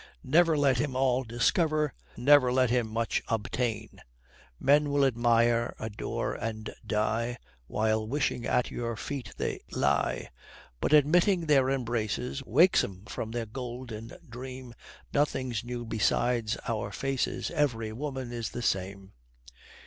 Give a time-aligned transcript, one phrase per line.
[0.23, 4.01] Never let him all discover, Never let him much obtain.
[4.59, 10.31] Men will admire, adore and die While wishing at your feet they lie;
[10.79, 14.73] But admitting their embraces Wakes 'em from the golden dream:
[15.13, 19.13] Nothing's new besides our faces, Every woman is the same."